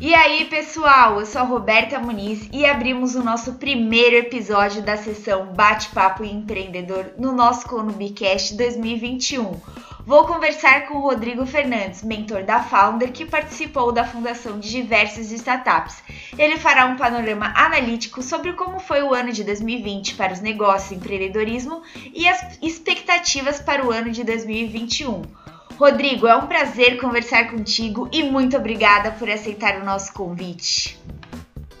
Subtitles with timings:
[0.00, 4.96] E aí, pessoal, eu sou a Roberta Muniz e abrimos o nosso primeiro episódio da
[4.96, 9.60] sessão Bate-Papo Empreendedor no nosso Conubicast 2021.
[10.06, 15.32] Vou conversar com o Rodrigo Fernandes, mentor da Founder, que participou da fundação de diversas
[15.32, 15.96] startups.
[16.38, 20.92] Ele fará um panorama analítico sobre como foi o ano de 2020 para os negócios
[20.92, 21.82] e empreendedorismo
[22.14, 25.22] e as expectativas para o ano de 2021.
[25.78, 30.98] Rodrigo, é um prazer conversar contigo e muito obrigada por aceitar o nosso convite.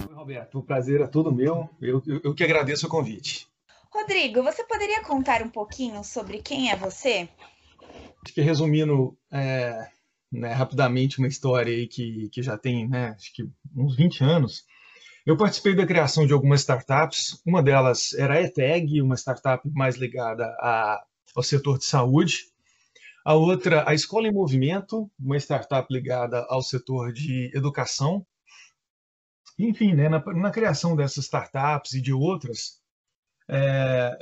[0.08, 1.68] Oi, Roberto, o prazer é todo meu.
[1.82, 3.48] Eu, eu, eu que agradeço o convite.
[3.90, 7.28] Rodrigo, você poderia contar um pouquinho sobre quem é você?
[8.24, 9.88] Acho que resumindo é,
[10.30, 14.64] né, rapidamente uma história aí que, que já tem né, acho que uns 20 anos,
[15.26, 17.42] eu participei da criação de algumas startups.
[17.44, 21.02] Uma delas era a ETEG, uma startup mais ligada a,
[21.34, 22.44] ao setor de saúde.
[23.28, 28.26] A outra, a Escola em Movimento, uma startup ligada ao setor de educação.
[29.58, 32.80] Enfim, né, na, na criação dessas startups e de outras,
[33.46, 34.16] é,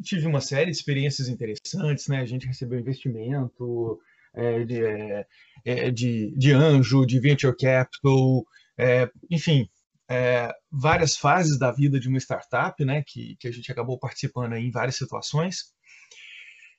[0.00, 2.20] tive uma série de experiências interessantes, né?
[2.20, 3.98] A gente recebeu investimento
[4.32, 5.26] é, de, é,
[5.64, 8.44] é de, de, anjo, de venture capital,
[8.78, 9.68] é, enfim,
[10.08, 13.02] é, várias fases da vida de uma startup, né?
[13.04, 15.74] Que, que a gente acabou participando em várias situações.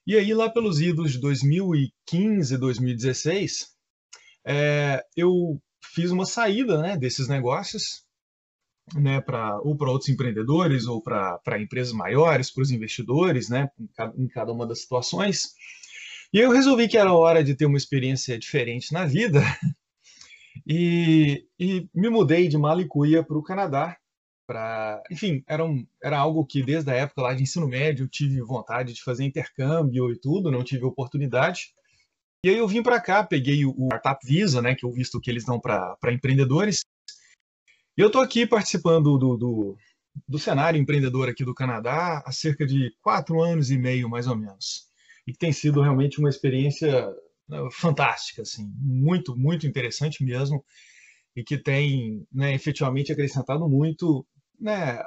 [0.05, 3.69] E aí, lá pelos idos de 2015, 2016,
[4.45, 8.03] é, eu fiz uma saída né, desses negócios,
[8.93, 13.87] né, para ou para outros empreendedores ou para empresas maiores, para os investidores, né, em
[13.95, 15.53] cada, em cada uma das situações.
[16.33, 19.41] E eu resolvi que era hora de ter uma experiência diferente na vida
[20.67, 23.97] e, e me mudei de Malicuia para o Canadá
[24.45, 28.09] para, enfim, era, um, era algo que desde a época lá de ensino médio eu
[28.09, 31.73] tive vontade de fazer intercâmbio e tudo, não tive oportunidade.
[32.45, 35.19] E aí eu vim para cá, peguei o, o Startup Visa, né, que eu visto
[35.19, 36.81] que eles dão para empreendedores.
[37.97, 39.77] E eu estou aqui participando do, do,
[40.27, 44.35] do, cenário empreendedor aqui do Canadá há cerca de quatro anos e meio, mais ou
[44.35, 44.87] menos.
[45.25, 47.07] E que tem sido realmente uma experiência
[47.47, 50.65] né, fantástica, assim, muito, muito interessante mesmo,
[51.35, 54.25] e que tem né, efetivamente acrescentado muito
[54.63, 55.03] né,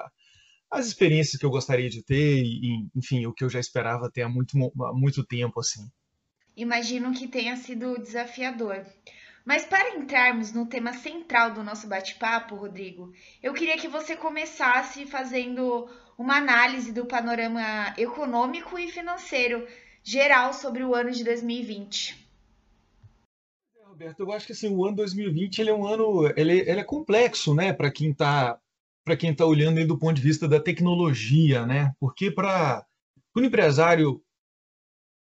[0.71, 4.23] as experiências que eu gostaria de ter e, enfim, o que eu já esperava ter
[4.23, 5.89] há muito, há muito tempo, assim.
[6.57, 8.85] Imagino que tenha sido desafiador.
[9.45, 13.13] Mas para entrarmos no tema central do nosso bate-papo, Rodrigo,
[13.43, 15.89] eu queria que você começasse fazendo
[16.19, 19.67] uma análise do panorama econômico e financeiro
[20.03, 22.27] geral sobre o ano de 2020.
[23.85, 26.85] Roberto, eu acho que assim, o ano 2020 ele é um ano, ele, ele é
[26.85, 28.59] complexo, né, para quem está
[29.07, 31.93] para quem está olhando aí do ponto de vista da tecnologia, né?
[32.01, 32.85] Porque para
[33.37, 34.21] o empresário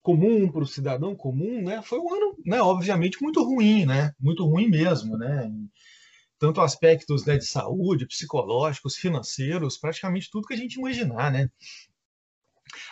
[0.00, 4.12] comum, para o cidadão comum, né, foi um ano, né, obviamente muito ruim, né?
[4.20, 5.50] Muito ruim mesmo, né?
[6.38, 11.50] Tanto aspectos né, de saúde, psicológicos, financeiros, praticamente tudo que a gente imaginar, né?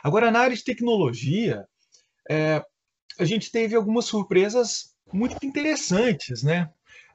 [0.02, 1.64] Agora, na área de tecnologia,
[2.28, 2.64] é,
[3.16, 6.68] a gente teve algumas surpresas muito interessantes, né?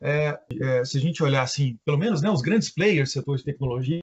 [0.05, 3.37] É, é, se a gente olhar assim, pelo menos né, os grandes players do setor
[3.37, 4.01] de tecnologia,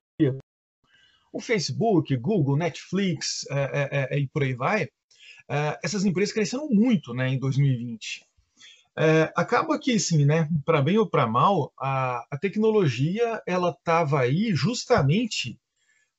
[1.33, 4.89] o Facebook, Google, Netflix é, é, é, e por aí vai,
[5.83, 8.25] essas empresas cresceram muito né, em 2020.
[9.37, 14.55] acaba que, sim, né, para bem ou para mal, a, a tecnologia ela estava aí
[14.55, 15.59] justamente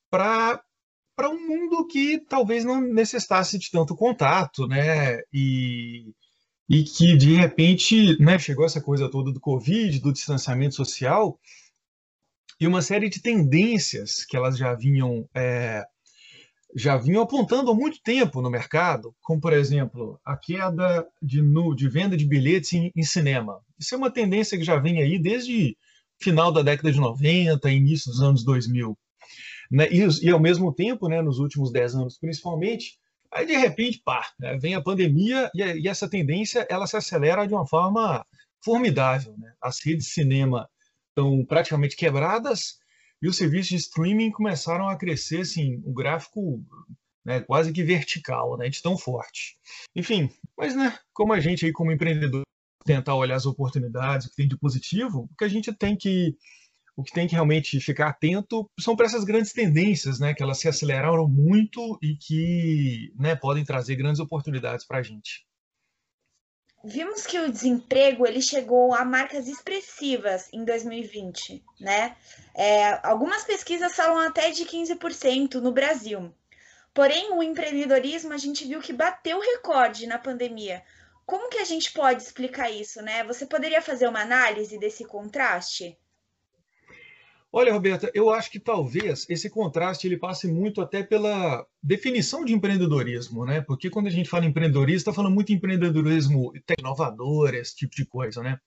[0.09, 0.63] para
[1.15, 5.21] para um mundo que talvez não necessitasse de tanto contato, né?
[5.31, 6.11] E,
[6.69, 11.39] e que de repente né, chegou essa coisa toda do Covid, do distanciamento social,
[12.59, 15.83] e uma série de tendências que elas já vinham é,
[16.75, 21.75] já vinham apontando há muito tempo no mercado, como por exemplo a queda de, nu,
[21.75, 23.59] de venda de bilhetes em, em, cinema.
[23.79, 25.77] Isso é uma tendência que já vem aí desde
[26.19, 28.97] final da década de 90, início dos anos 2000.
[29.71, 29.87] Né?
[29.91, 32.97] E, e ao mesmo tempo, né, nos últimos 10 anos principalmente,
[33.33, 37.47] Aí, de repente, pá, né, vem a pandemia e, e, essa tendência ela se acelera
[37.47, 38.25] de uma forma
[38.63, 39.35] formidável.
[39.37, 39.53] Né?
[39.61, 40.69] As redes de cinema
[41.09, 42.77] estão praticamente quebradas
[43.21, 46.63] e os serviços de streaming começaram a crescer, assim, o um gráfico
[47.25, 49.57] né, quase que vertical, né, de tão forte.
[49.95, 52.43] Enfim, mas né, como a gente aí como empreendedor
[52.85, 56.35] tentar olhar as oportunidades, o que tem de positivo, o que a gente tem que
[56.95, 60.59] o que tem que realmente ficar atento são para essas grandes tendências, né, que elas
[60.59, 65.45] se aceleraram muito e que né, podem trazer grandes oportunidades para a gente.
[66.85, 72.17] Vimos que o desemprego ele chegou a marcas expressivas em 2020, né?
[72.53, 76.33] É, algumas pesquisas falam até de 15% no Brasil.
[76.93, 80.83] Porém, o empreendedorismo a gente viu que bateu recorde na pandemia.
[81.25, 83.23] Como que a gente pode explicar isso, né?
[83.23, 85.97] Você poderia fazer uma análise desse contraste?
[87.55, 92.51] Olha, Roberta, eu acho que talvez esse contraste ele passe muito até pela definição de
[92.51, 93.61] empreendedorismo, né?
[93.61, 97.95] Porque quando a gente fala em empreendedorismo, está falando muito em empreendedorismo inovador, esse tipo
[97.95, 98.57] de coisa, né?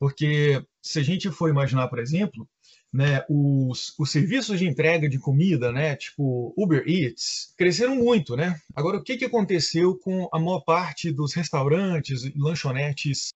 [0.00, 2.48] Porque se a gente for imaginar, por exemplo,
[2.92, 8.58] né, os, os serviços de entrega de comida, né, tipo Uber Eats, cresceram muito, né?
[8.74, 13.32] Agora, o que, que aconteceu com a maior parte dos restaurantes lanchonetes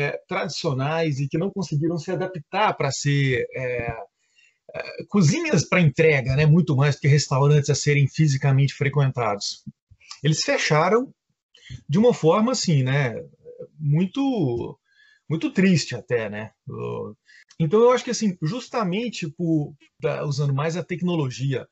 [0.00, 3.96] é, tradicionais e que não conseguiram se adaptar para ser é,
[4.74, 6.46] é, cozinhas para entrega, né?
[6.46, 9.64] muito mais do que restaurantes a serem fisicamente frequentados.
[10.22, 11.12] Eles fecharam
[11.88, 13.14] de uma forma assim, né?
[13.78, 14.78] muito
[15.28, 16.50] muito triste até, né?
[17.56, 19.72] Então eu acho que assim, justamente por
[20.26, 21.68] usando mais a tecnologia,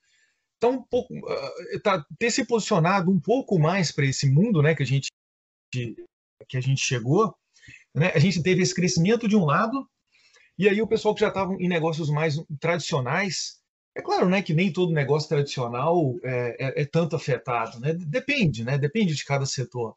[0.60, 1.52] tá um pouco ah,
[1.82, 5.08] tá ter se posicionado um pouco mais para esse mundo, né, que a gente
[6.48, 7.34] que a gente chegou,
[7.94, 8.12] né?
[8.14, 9.88] A gente teve esse crescimento de um lado,
[10.58, 13.58] e aí o pessoal que já estava em negócios mais tradicionais,
[13.96, 17.92] é claro né, que nem todo negócio tradicional é, é, é tanto afetado, né?
[17.94, 18.78] depende, né?
[18.78, 19.96] depende de cada setor.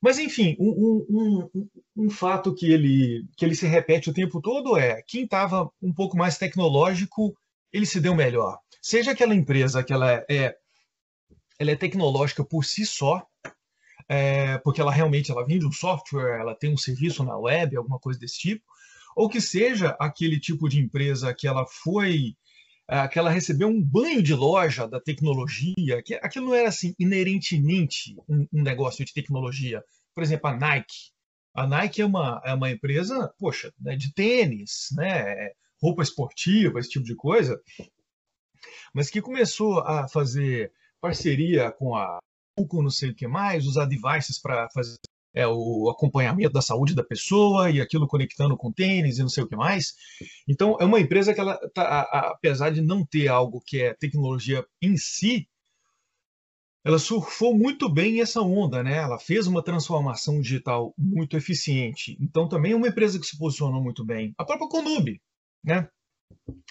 [0.00, 4.40] Mas, enfim, um, um, um, um, fato que ele, que ele se repete o tempo
[4.40, 7.36] todo é quem estava um pouco mais tecnológico,
[7.72, 8.58] ele se deu melhor.
[8.80, 10.54] Seja aquela empresa que ela é,
[11.58, 13.26] ela é tecnológica por si só,
[14.08, 17.98] é, porque ela realmente ela vende um software, ela tem um serviço na web, alguma
[17.98, 18.64] coisa desse tipo,
[19.16, 22.36] ou que seja aquele tipo de empresa que ela foi,
[22.88, 26.94] é, que ela recebeu um banho de loja da tecnologia, que aquilo não era assim
[26.98, 29.82] inerentemente um, um negócio de tecnologia.
[30.14, 31.10] Por exemplo, a Nike.
[31.54, 36.90] A Nike é uma, é uma empresa, poxa, né, de tênis, né, roupa esportiva, esse
[36.90, 37.58] tipo de coisa,
[38.92, 42.18] mas que começou a fazer parceria com a
[42.72, 44.96] não sei o que mais, usar devices para fazer
[45.34, 49.44] é, o acompanhamento da saúde da pessoa e aquilo conectando com tênis e não sei
[49.44, 49.94] o que mais.
[50.48, 52.00] Então, é uma empresa que ela, tá,
[52.30, 55.46] apesar de não ter algo que é tecnologia em si,
[56.82, 58.96] ela surfou muito bem essa onda, né?
[58.96, 62.16] Ela fez uma transformação digital muito eficiente.
[62.20, 64.32] Então, também é uma empresa que se posicionou muito bem.
[64.38, 65.20] A própria Conub,
[65.64, 65.88] né?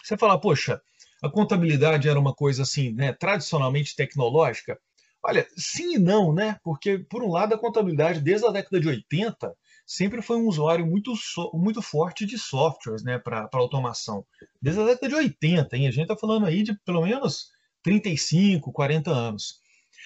[0.02, 0.82] Você fala, poxa,
[1.22, 4.80] a contabilidade era uma coisa assim, né, tradicionalmente tecnológica.
[5.28, 6.60] Olha, sim e não, né?
[6.64, 10.86] Porque, por um lado, a contabilidade, desde a década de 80, sempre foi um usuário
[10.86, 14.24] muito, so, muito forte de softwares né, para automação.
[14.62, 15.88] Desde a década de 80, hein?
[15.88, 17.48] a gente está falando aí de pelo menos
[17.82, 19.60] 35, 40 anos.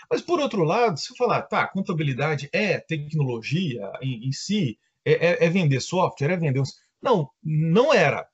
[0.10, 5.12] Mas, por outro lado, se eu falar, tá, contabilidade é tecnologia em, em si, é,
[5.12, 6.64] é, é, vender software, é vender.
[7.02, 8.26] Não, não era.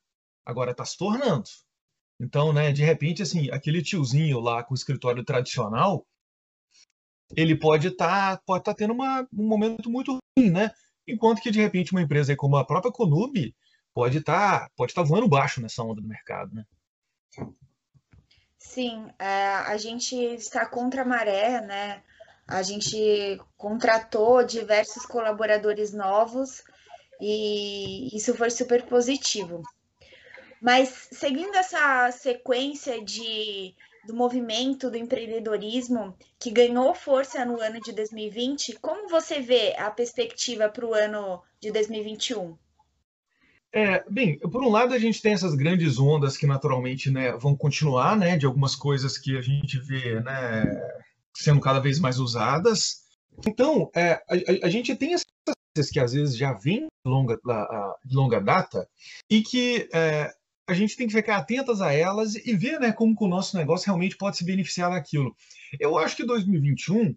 [0.46, 1.50] Agora está se tornando.
[2.20, 6.06] Então, né, de repente, assim, aquele tiozinho lá com o escritório tradicional,
[7.36, 10.72] ele pode estar tá, pode tá tendo uma, um momento muito ruim, né?
[11.08, 13.56] Enquanto que, de repente, uma empresa como a própria Conub
[13.94, 16.66] pode estar tá, pode tá voando baixo nessa onda do mercado, né?
[18.58, 22.04] Sim, é, a gente está contra a maré, né?
[22.48, 26.64] A gente contratou diversos colaboradores novos
[27.22, 29.64] e isso foi super positivo.
[30.62, 33.76] Mas seguindo essa sequência de
[34.06, 39.90] do movimento do empreendedorismo que ganhou força no ano de 2020, como você vê a
[39.90, 42.58] perspectiva para o ano de 2021?
[43.74, 47.58] É, bem, por um lado a gente tem essas grandes ondas que naturalmente né, vão
[47.58, 50.64] continuar, né, de algumas coisas que a gente vê né,
[51.36, 53.04] sendo cada vez mais usadas.
[53.46, 57.38] Então, é, a, a, gente tem essas que às vezes já vêm de longa,
[58.10, 58.88] longa data
[59.30, 60.32] e que é,
[60.68, 63.56] a gente tem que ficar atentas a elas e ver né, como que o nosso
[63.56, 65.36] negócio realmente pode se beneficiar daquilo.
[65.80, 67.16] Eu acho que 2021,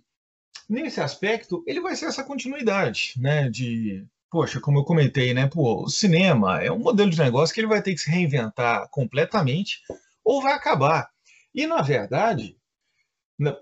[0.68, 3.48] nesse aspecto, ele vai ser essa continuidade, né?
[3.48, 5.46] De, poxa, como eu comentei, né?
[5.46, 8.88] Pô, o cinema é um modelo de negócio que ele vai ter que se reinventar
[8.90, 9.80] completamente
[10.22, 11.08] ou vai acabar.
[11.54, 12.58] E, na verdade,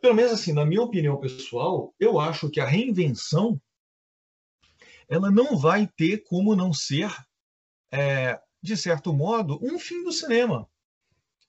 [0.01, 3.61] pelo menos assim, na minha opinião pessoal, eu acho que a reinvenção
[5.09, 7.15] ela não vai ter como não ser
[7.93, 10.69] é, de certo modo, um fim do cinema.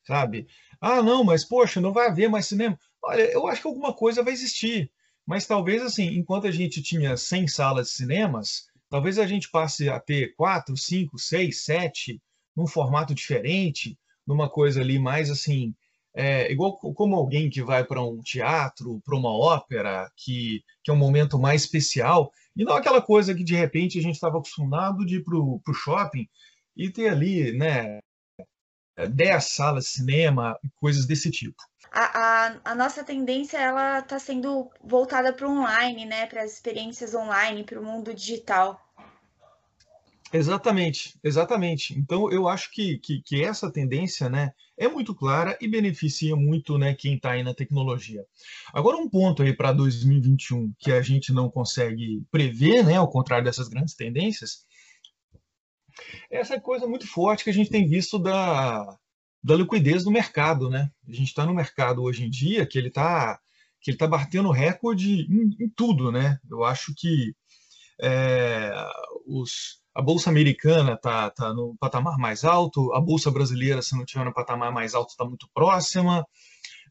[0.05, 0.47] Sabe?
[0.79, 2.79] Ah, não, mas poxa, não vai haver mais cinema.
[3.03, 4.91] Olha, eu acho que alguma coisa vai existir.
[5.25, 9.89] Mas talvez, assim, enquanto a gente tinha 100 salas de cinemas, talvez a gente passe
[9.89, 12.21] a ter 4, 5, 6, 7,
[12.55, 15.74] num formato diferente, numa coisa ali mais assim,
[16.15, 20.93] é, igual como alguém que vai para um teatro, para uma ópera, que, que é
[20.93, 25.05] um momento mais especial, e não aquela coisa que de repente a gente estava acostumado
[25.05, 26.27] de ir para o shopping
[26.77, 28.00] e ter ali, né,
[29.10, 31.57] 10 salas de cinema, coisas desse tipo.
[31.91, 36.53] A, a, a nossa tendência ela está sendo voltada para o online, né, para as
[36.53, 38.81] experiências online, para o mundo digital.
[40.34, 41.98] Exatamente, exatamente.
[41.98, 46.77] Então eu acho que, que, que, essa tendência né, é muito clara e beneficia muito
[46.77, 48.25] né, quem está aí na tecnologia.
[48.74, 53.46] Agora, um ponto aí para 2021 que a gente não consegue prever, né, ao contrário
[53.46, 54.66] dessas grandes tendências,
[56.29, 58.97] essa coisa muito forte que a gente tem visto da,
[59.43, 60.69] da liquidez do mercado.
[60.69, 60.89] Né?
[61.07, 63.39] A gente está no mercado hoje em dia que ele está
[63.79, 66.11] que ele tá batendo recorde em, em, tudo.
[66.11, 66.39] Né?
[66.49, 67.33] Eu acho que
[68.01, 68.73] é,
[69.25, 74.05] os a bolsa americana está tá no patamar mais alto, a bolsa brasileira, se não
[74.05, 76.23] tiver no patamar mais alto, está muito próxima.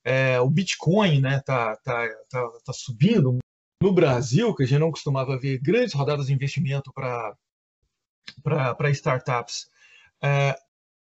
[0.02, 3.38] É, o Bitcoin né, tá, tá, tá, tá subindo.
[3.80, 7.36] No Brasil, que a gente não costumava ver grandes rodadas de investimento para
[8.92, 9.68] startups,
[10.22, 10.56] é,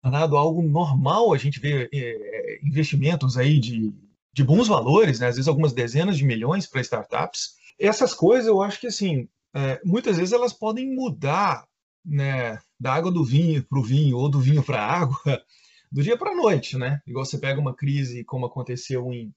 [0.02, 3.94] tornado algo normal a gente ver é, investimentos aí de,
[4.34, 7.56] de bons valores, né, às vezes algumas dezenas de milhões para startups.
[7.80, 11.66] Essas coisas eu acho que assim, é, muitas vezes elas podem mudar
[12.06, 15.18] né, da água do vinho para o vinho ou do vinho para a água
[15.92, 17.02] do dia para a noite, né?
[17.08, 19.34] Igual você pega uma crise como aconteceu em,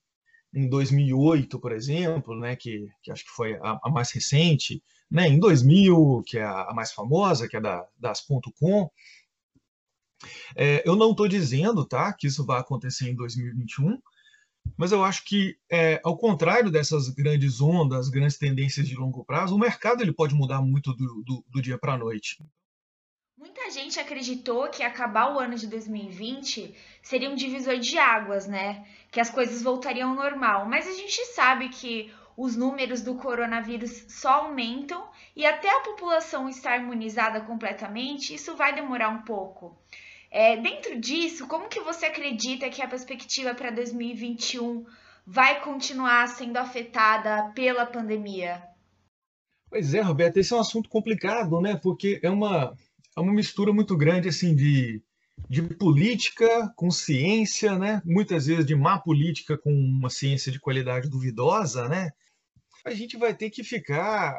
[0.53, 5.27] em 2008, por exemplo, né, que, que acho que foi a, a mais recente, né,
[5.27, 8.89] em 2000, que é a, a mais famosa, que é da, das.com.
[10.55, 13.99] É, eu não estou dizendo tá, que isso vai acontecer em 2021,
[14.77, 19.55] mas eu acho que, é, ao contrário dessas grandes ondas, grandes tendências de longo prazo,
[19.55, 22.37] o mercado ele pode mudar muito do, do, do dia para a noite.
[23.69, 28.85] Gente acreditou que acabar o ano de 2020 seria um divisor de águas, né?
[29.11, 30.65] Que as coisas voltariam ao normal.
[30.65, 36.47] Mas a gente sabe que os números do coronavírus só aumentam e até a população
[36.47, 39.77] estar imunizada completamente, isso vai demorar um pouco.
[40.31, 44.85] É, dentro disso, como que você acredita que a perspectiva para 2021
[45.25, 48.63] vai continuar sendo afetada pela pandemia?
[49.69, 51.75] Pois é, Roberto, esse é um assunto complicado, né?
[51.75, 52.75] Porque é uma
[53.17, 55.01] é uma mistura muito grande assim de,
[55.49, 58.01] de política com ciência, né?
[58.05, 62.11] Muitas vezes de má política com uma ciência de qualidade duvidosa, né?
[62.85, 64.33] A gente vai ter que ficar,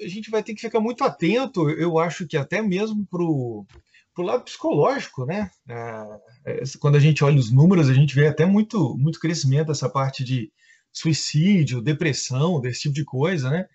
[0.00, 1.70] a gente vai ter que ficar muito atento.
[1.70, 3.66] Eu acho que até mesmo pro
[4.14, 5.50] pro lado psicológico, né?
[5.68, 9.68] É, é quando a gente olha os números, a gente vê até muito muito crescimento
[9.68, 10.52] dessa parte de
[10.92, 13.66] suicídio, depressão, desse tipo de coisa, né?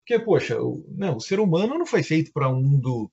[0.00, 3.10] Porque, poxa, o, não, o ser humano não foi feito para um mundo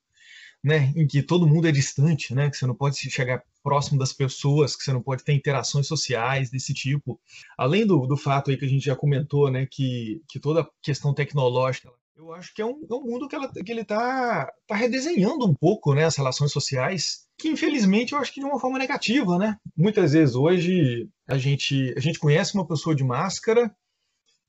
[0.64, 4.14] né, em que todo mundo é distante, né, que você não pode chegar próximo das
[4.14, 7.20] pessoas, que você não pode ter interações sociais desse tipo.
[7.58, 10.68] Além do, do fato aí que a gente já comentou, né, que, que toda a
[10.82, 14.50] questão tecnológica, eu acho que é um, é um mundo que, ela, que ele está
[14.68, 18.60] tá redesenhando um pouco, né, as relações sociais, que infelizmente eu acho que de uma
[18.60, 19.58] forma negativa, né.
[19.76, 23.76] Muitas vezes hoje a gente, a gente conhece uma pessoa de máscara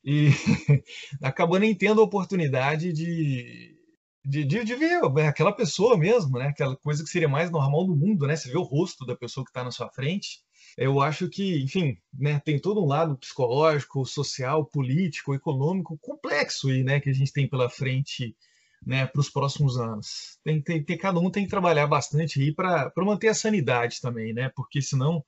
[0.04, 0.28] e
[1.22, 3.73] acaba nem tendo a oportunidade de,
[4.24, 6.46] de, de, de, ver aquela pessoa mesmo, né?
[6.46, 8.34] Aquela coisa que seria mais normal do mundo, né?
[8.34, 10.40] Você vê o rosto da pessoa que está na sua frente.
[10.78, 16.82] Eu acho que, enfim, né, tem todo um lado psicológico, social, político, econômico complexo aí,
[16.82, 17.00] né?
[17.00, 18.34] Que a gente tem pela frente,
[18.84, 19.06] né?
[19.06, 20.38] Para os próximos anos.
[20.42, 24.32] Tem, tem, tem, cada um tem que trabalhar bastante aí para manter a sanidade também,
[24.32, 24.50] né?
[24.56, 25.22] Porque senão,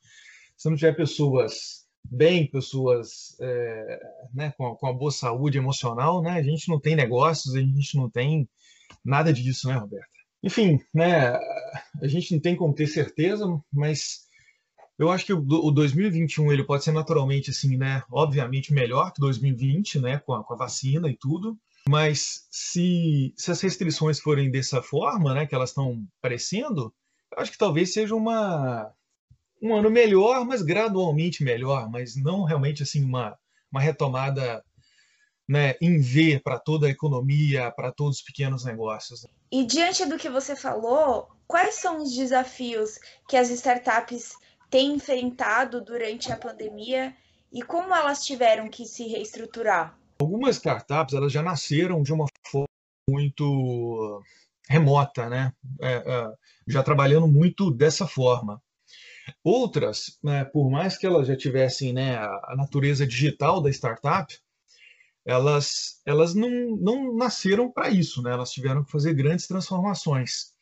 [0.56, 4.00] se não tiver pessoas bem, pessoas é,
[4.32, 6.32] né, com, a, com a boa saúde emocional, né?
[6.32, 8.48] A gente não tem negócios, a gente não tem
[9.04, 10.06] nada disso, né, Roberta?
[10.42, 11.34] Enfim, né,
[12.00, 14.26] a gente não tem como ter certeza, mas
[14.98, 20.00] eu acho que o 2021 ele pode ser naturalmente assim, né, obviamente melhor que 2020,
[20.00, 21.58] né, com a, com a vacina e tudo.
[21.88, 26.92] Mas se, se as restrições forem dessa forma, né, que elas estão parecendo,
[27.32, 28.92] eu acho que talvez seja uma
[29.62, 33.36] um ano melhor, mas gradualmente melhor, mas não realmente assim uma,
[33.70, 34.62] uma retomada
[35.48, 39.26] né, em V para toda a economia, para todos os pequenos negócios.
[39.50, 42.98] E diante do que você falou, quais são os desafios
[43.28, 44.34] que as startups
[44.70, 47.14] têm enfrentado durante a pandemia
[47.52, 49.96] e como elas tiveram que se reestruturar?
[50.18, 52.66] Algumas startups elas já nasceram de uma forma
[53.08, 54.22] muito
[54.68, 55.52] remota, né?
[55.80, 56.32] É, é,
[56.66, 58.60] já trabalhando muito dessa forma.
[59.42, 64.36] Outras, né, por mais que elas já tivessem né, a natureza digital da startup,
[65.26, 68.32] elas, elas não, não nasceram para isso, né?
[68.32, 70.52] elas tiveram que fazer grandes transformações.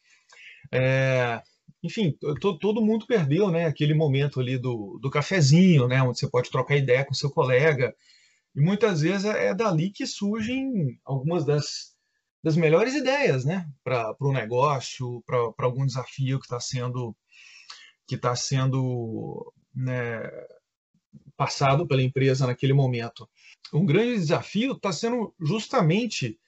[0.73, 1.43] É,
[1.83, 6.27] enfim, to, todo mundo perdeu né, aquele momento ali do, do cafezinho, né, onde você
[6.27, 7.95] pode trocar ideia com seu colega,
[8.57, 11.95] e muitas vezes é, é dali que surgem algumas das,
[12.43, 17.15] das melhores ideias né, para o negócio, para algum desafio que está sendo,
[18.07, 20.23] que tá sendo né,
[21.37, 23.29] passado pela empresa naquele momento.
[23.73, 26.39] Um grande desafio está sendo justamente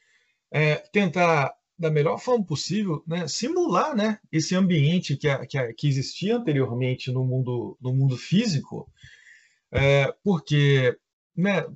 [0.51, 6.37] é, tentar da melhor forma possível, né, simular né, esse ambiente que, que, que existia
[6.37, 8.91] anteriormente no mundo, no mundo físico,
[9.71, 10.97] é, porque
[11.37, 11.67] né,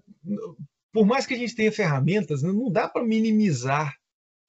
[0.92, 3.94] por mais que a gente tenha ferramentas, né, não dá para minimizar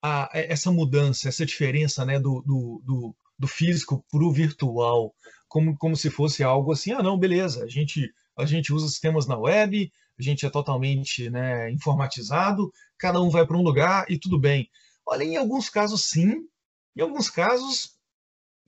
[0.01, 5.13] a, essa mudança, essa diferença né, do, do, do, do físico para o virtual,
[5.47, 8.09] como, como se fosse algo assim, ah, não, beleza, a gente,
[8.41, 13.45] a gente usa sistemas na web, a gente é totalmente né, informatizado, cada um vai
[13.45, 14.69] para um lugar e tudo bem.
[15.05, 16.47] Olha, em alguns casos sim,
[16.95, 17.97] em alguns casos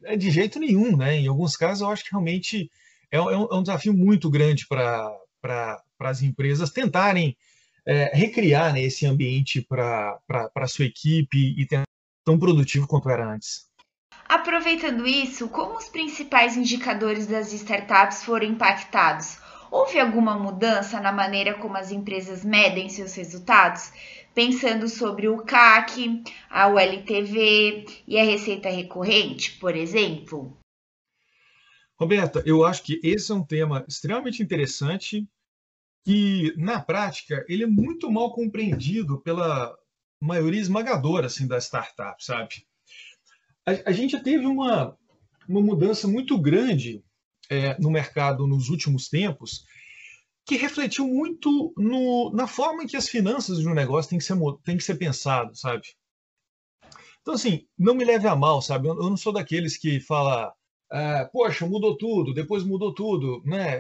[0.04, 1.16] é de jeito nenhum, né?
[1.16, 2.70] Em alguns casos eu acho que realmente
[3.12, 5.16] é, um, é um é desafio muito grande para
[6.00, 7.38] as empresas tentarem
[7.86, 10.20] é, recriar né, esse ambiente para
[10.56, 11.84] a sua equipe e ter
[12.26, 13.68] tão produtivo quanto era antes.
[14.28, 19.38] Aproveitando isso, como os principais indicadores das startups foram impactados?
[19.74, 23.92] Houve alguma mudança na maneira como as empresas medem seus resultados?
[24.32, 30.56] Pensando sobre o CAC, a ULTV e a receita recorrente, por exemplo?
[32.00, 35.28] Roberta, eu acho que esse é um tema extremamente interessante
[36.06, 39.76] que, na prática, ele é muito mal compreendido pela
[40.22, 42.64] maioria esmagadora assim, das startups, sabe?
[43.66, 44.96] A, a gente teve uma,
[45.50, 47.04] uma mudança muito grande
[47.50, 49.66] é, no mercado nos últimos tempos
[50.46, 54.26] que refletiu muito no, na forma em que as finanças de um negócio têm que
[54.26, 55.84] ser, têm que ser pensado, sabe?
[57.22, 58.90] Então, assim, não me leve a mal, sabe?
[58.90, 60.54] Eu, eu não sou daqueles que fala,
[60.92, 63.80] ah, poxa, mudou tudo, depois mudou tudo, né?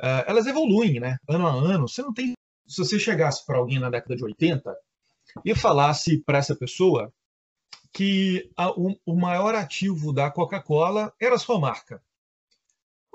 [0.00, 1.18] uh, elas evoluem, né?
[1.28, 1.88] Ano a ano.
[1.88, 2.34] Você não tem.
[2.66, 4.76] Se você chegasse para alguém na década de 80
[5.44, 7.12] e falasse para essa pessoa
[7.92, 12.02] que a, o, o, maior ativo da Coca-Cola era a sua marca.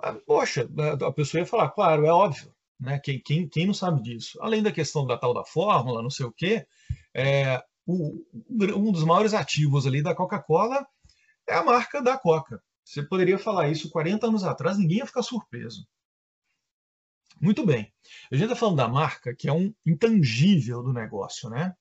[0.04, 0.68] Ah, poxa,
[1.06, 2.54] a pessoa ia falar, claro, é óbvio.
[2.80, 3.00] Né?
[3.00, 4.40] Quem, quem, quem não sabe disso?
[4.42, 6.66] Além da questão da tal da fórmula, não sei o quê,
[7.14, 10.86] é, o, um dos maiores ativos ali da Coca-Cola
[11.48, 12.62] é a marca da Coca.
[12.84, 15.88] Você poderia falar isso 40 anos atrás, ninguém ia ficar surpreso.
[17.40, 17.92] Muito bem.
[18.32, 21.76] A gente está falando da marca, que é um intangível do negócio, né?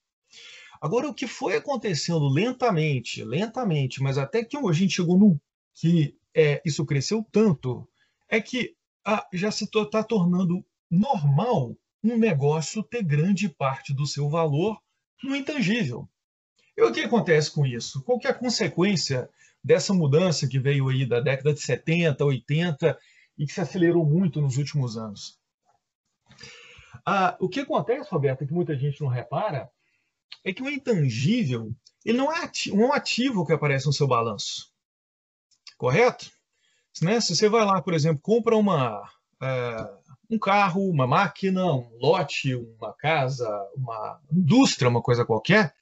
[0.80, 5.40] Agora, o que foi acontecendo lentamente, lentamente, mas até que a gente chegou no
[5.74, 7.86] que é, isso cresceu tanto,
[8.30, 14.28] é que ah, já se está tornando normal um negócio ter grande parte do seu
[14.28, 14.80] valor
[15.22, 16.08] no intangível.
[16.76, 18.02] E o que acontece com isso?
[18.02, 19.28] Qual que é a consequência
[19.62, 22.98] dessa mudança que veio aí da década de 70, 80
[23.36, 25.38] e que se acelerou muito nos últimos anos?
[27.04, 29.70] Ah, o que acontece, Roberto, que muita gente não repara,
[30.44, 34.72] é que o intangível ele não é um ativo que aparece no seu balanço.
[35.76, 36.30] Correto?
[37.02, 37.20] Né?
[37.20, 42.54] Se você vai lá, por exemplo, compra uma, uh, um carro, uma máquina, um lote,
[42.54, 45.74] uma casa, uma indústria, uma coisa qualquer,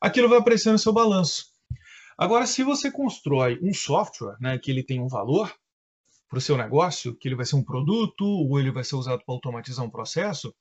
[0.00, 1.46] aquilo vai aparecer no seu balanço.
[2.18, 5.54] Agora, se você constrói um software né, que ele tem um valor,
[6.30, 9.22] para o seu negócio, que ele vai ser um produto ou ele vai ser usado
[9.24, 10.54] para automatizar um processo,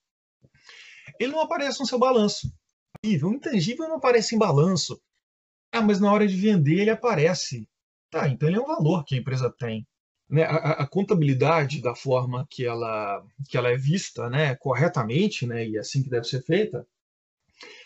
[1.20, 2.52] ele não aparece no seu balanço.
[3.06, 5.00] O intangível não aparece em balanço.
[5.72, 7.70] Ah, mas na hora de vender ele aparece.
[8.10, 9.88] Tá, então ele é um valor que a empresa tem.
[10.30, 10.44] Né?
[10.44, 15.78] A, a, contabilidade da forma que ela, que ela é vista né, corretamente, né, e
[15.78, 16.88] é assim que deve ser feita,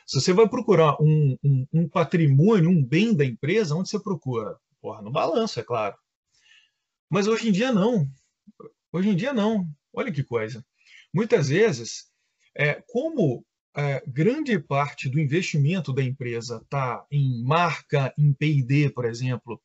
[0.05, 4.57] se você vai procurar um, um, um patrimônio, um bem da empresa, onde você procura?
[4.81, 5.95] Porra, no balanço, é claro.
[7.09, 8.07] Mas hoje em dia não.
[8.91, 9.67] Hoje em dia não.
[9.93, 10.65] Olha que coisa.
[11.13, 12.11] Muitas vezes,
[12.55, 19.05] é, como é, grande parte do investimento da empresa está em marca, em P&D, por
[19.05, 19.61] exemplo,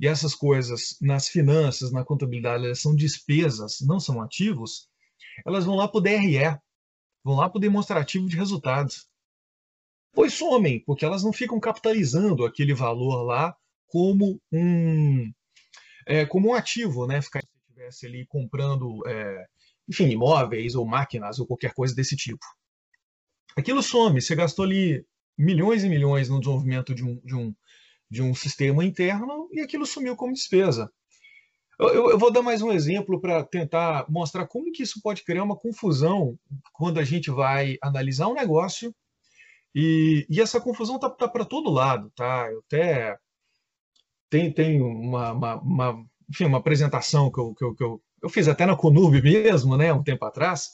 [0.00, 4.88] e essas coisas nas finanças, na contabilidade, elas são despesas, não são ativos,
[5.44, 6.58] elas vão lá para o DRE,
[7.22, 9.06] vão lá para o demonstrativo de resultados.
[10.12, 13.54] Pois somem, porque elas não ficam capitalizando aquele valor lá
[13.86, 15.30] como um,
[16.06, 17.22] é, como um ativo, né?
[17.22, 19.46] Ficar se estivesse ali comprando, é,
[19.88, 22.44] enfim, imóveis ou máquinas ou qualquer coisa desse tipo.
[23.56, 25.04] Aquilo some, você gastou ali
[25.36, 27.54] milhões e milhões no desenvolvimento de um, de um,
[28.10, 30.90] de um sistema interno e aquilo sumiu como despesa.
[31.78, 35.42] Eu, eu vou dar mais um exemplo para tentar mostrar como que isso pode criar
[35.42, 36.38] uma confusão
[36.74, 38.94] quando a gente vai analisar um negócio
[39.74, 42.48] e, e essa confusão tá, tá para todo lado, tá?
[42.50, 43.16] Eu até
[44.28, 48.28] tem, tem uma, uma, uma, enfim, uma apresentação que eu, que, eu, que eu, eu
[48.28, 50.68] fiz até na Conurb mesmo, né, um tempo atrás,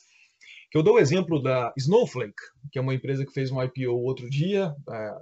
[0.71, 2.35] que eu dou o exemplo da Snowflake,
[2.71, 5.15] que é uma empresa que fez um IPO outro dia, é,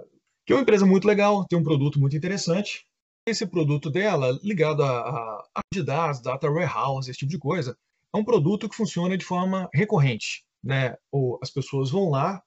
[0.45, 2.85] que é uma empresa muito legal, tem um produto muito interessante.
[3.27, 7.77] Esse produto dela, ligado a, a dados, data warehouse, esse tipo de coisa,
[8.13, 10.45] é um produto que funciona de forma recorrente.
[10.63, 10.95] Né?
[11.11, 12.41] Ou as pessoas vão lá,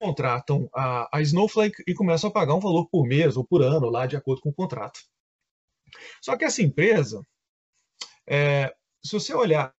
[0.00, 3.88] contratam a, a Snowflake e começam a pagar um valor por mês ou por ano,
[3.88, 5.00] lá de acordo com o contrato.
[6.20, 7.22] Só que essa empresa,
[8.26, 8.74] é,
[9.04, 9.72] se você olhar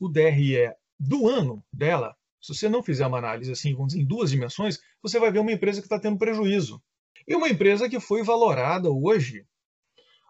[0.00, 4.06] o DRE do ano dela, se você não fizer uma análise assim, vamos dizer, em
[4.06, 6.82] duas dimensões, você vai ver uma empresa que está tendo prejuízo.
[7.26, 9.46] E uma empresa que foi valorada hoje.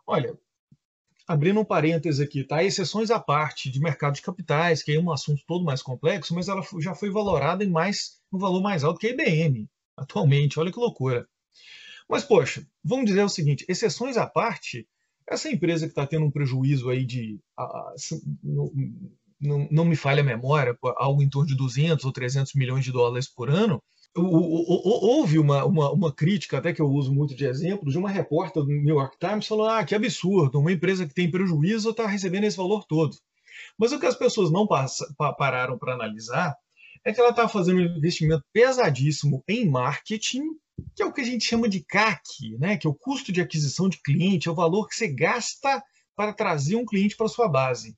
[0.06, 0.36] Olha,
[1.26, 2.62] abrindo um parêntese aqui, tá?
[2.62, 6.48] Exceções à parte de mercado de capitais, que é um assunto todo mais complexo, mas
[6.48, 9.68] ela já foi valorada em mais um valor mais alto que a IBM
[10.00, 10.58] atualmente.
[10.58, 11.28] Olha que loucura.
[12.08, 14.88] Mas, poxa, vamos dizer o seguinte: exceções à parte,
[15.28, 17.38] essa empresa que está tendo um prejuízo aí de.
[18.42, 18.72] não,
[19.40, 22.92] não, não me falha a memória, algo em torno de 200 ou 300 milhões de
[22.92, 23.82] dólares por ano,
[24.14, 28.62] houve uma, uma, uma, crítica, até que eu uso muito de exemplo, de uma repórter
[28.62, 32.44] do New York Times falando: ah, que absurdo, uma empresa que tem prejuízo está recebendo
[32.44, 33.16] esse valor todo.
[33.78, 35.06] Mas o que as pessoas não passa,
[35.38, 36.54] pararam para analisar
[37.04, 40.42] é que ela está fazendo um investimento pesadíssimo em marketing,
[40.94, 42.76] que é o que a gente chama de CAC, né?
[42.76, 45.82] que é o custo de aquisição de cliente, é o valor que você gasta
[46.14, 47.96] para trazer um cliente para sua base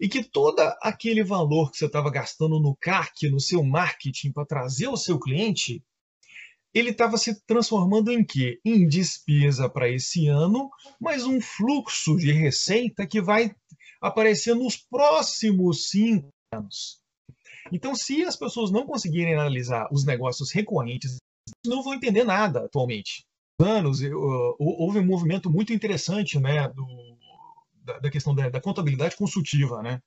[0.00, 4.46] e que todo aquele valor que você estava gastando no CAC, no seu marketing para
[4.46, 5.82] trazer o seu cliente,
[6.72, 8.60] ele estava se transformando em quê?
[8.64, 13.54] Em despesa para esse ano, mas um fluxo de receita que vai
[14.00, 17.00] aparecer nos próximos cinco anos.
[17.72, 21.16] Então, se as pessoas não conseguirem analisar os negócios recorrentes,
[21.66, 23.24] não vão entender nada atualmente.
[23.60, 24.00] Anos
[24.58, 26.86] houve um movimento muito interessante, né, do,
[27.88, 30.02] da, da questão da, da, contabilidade consultiva, né?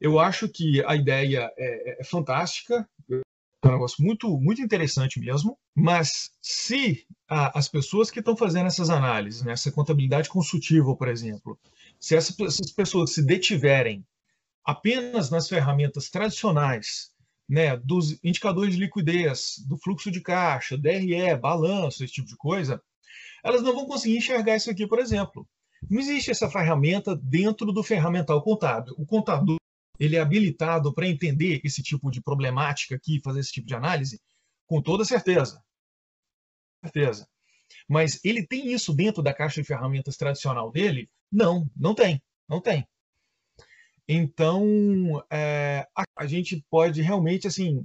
[0.00, 5.58] Eu acho que a ideia é, é fantástica, é um negócio muito, muito interessante mesmo,
[5.74, 11.08] mas se a, as pessoas que estão fazendo essas análises, né, essa contabilidade consultiva, por
[11.08, 11.58] exemplo,
[11.98, 14.04] se essas, essas pessoas se detiverem
[14.64, 17.10] apenas nas ferramentas tradicionais,
[17.48, 22.82] né, dos indicadores de liquidez, do fluxo de caixa, DRE, balanço, esse tipo de coisa,
[23.42, 25.46] elas não vão conseguir enxergar isso aqui, por exemplo.
[25.88, 28.94] Não existe essa ferramenta dentro do ferramental contábil.
[28.96, 29.58] O contador
[29.98, 34.20] ele é habilitado para entender esse tipo de problemática aqui, fazer esse tipo de análise?
[34.66, 35.62] Com toda certeza.
[36.82, 37.28] certeza.
[37.88, 41.10] Mas ele tem isso dentro da caixa de ferramentas tradicional dele?
[41.30, 42.22] Não, não tem.
[42.48, 42.86] Não tem.
[44.08, 47.84] Então, é, a, a, gente pode realmente assim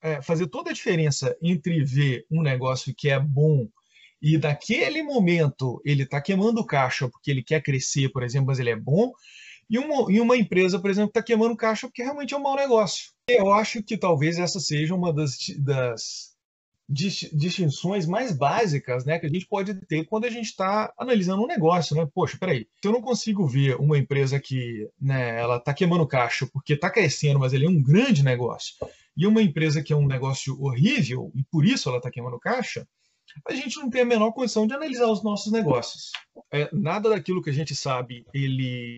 [0.00, 3.68] é, fazer toda a diferença entre ver um negócio que é bom
[4.20, 8.70] e daquele momento ele está queimando caixa porque ele quer crescer, por exemplo, mas ele
[8.70, 9.12] é bom,
[9.70, 12.56] e uma, e uma empresa, por exemplo, está queimando caixa porque realmente é um mau
[12.56, 13.10] negócio.
[13.28, 16.38] Eu acho que talvez essa seja uma das, das
[16.88, 21.46] distinções mais básicas né, que a gente pode ter quando a gente está analisando um
[21.46, 21.94] negócio.
[21.94, 22.08] Né?
[22.14, 26.46] Poxa, peraí, se eu não consigo ver uma empresa que né, ela está queimando caixa
[26.46, 28.74] porque está crescendo, mas ele é um grande negócio,
[29.14, 32.88] e uma empresa que é um negócio horrível e por isso ela está queimando caixa,
[33.46, 36.12] a gente não tem a menor condição de analisar os nossos negócios.
[36.52, 38.96] É, nada daquilo que a gente sabe, ele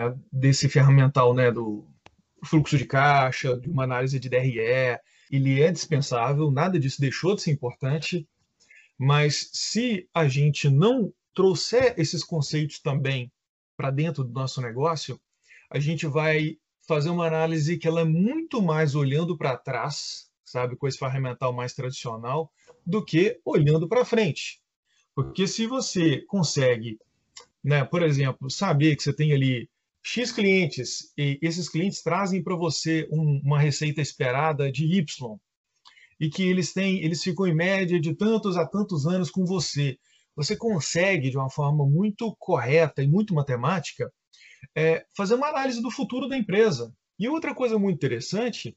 [0.00, 1.86] é, desse ferramental, né, do
[2.44, 4.98] fluxo de caixa, de uma análise de DRE,
[5.30, 8.28] ele é dispensável, nada disso deixou de ser importante,
[8.98, 13.32] mas se a gente não trouxer esses conceitos também
[13.76, 15.20] para dentro do nosso negócio,
[15.70, 20.76] a gente vai fazer uma análise que ela é muito mais olhando para trás, sabe,
[20.76, 22.50] com esse ferramental mais tradicional,
[22.86, 24.60] do que olhando para frente.
[25.14, 26.98] Porque se você consegue,
[27.62, 29.68] né, por exemplo, saber que você tem ali
[30.00, 35.38] X clientes e esses clientes trazem para você um, uma receita esperada de Y
[36.20, 39.98] e que eles têm, eles ficam em média de tantos a tantos anos com você,
[40.36, 44.12] você consegue de uma forma muito correta e muito matemática
[44.76, 46.94] é, fazer uma análise do futuro da empresa.
[47.18, 48.76] E outra coisa muito interessante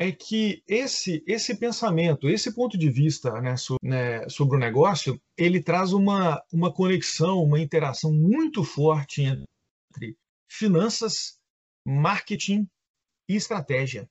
[0.00, 5.20] é que esse esse pensamento, esse ponto de vista né, sobre, né, sobre o negócio,
[5.36, 10.16] ele traz uma, uma conexão, uma interação muito forte entre
[10.48, 11.38] finanças,
[11.86, 12.66] marketing
[13.28, 14.08] e estratégia.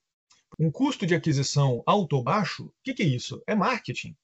[0.59, 3.41] Um custo de aquisição alto ou baixo, o que, que é isso?
[3.47, 4.15] É marketing.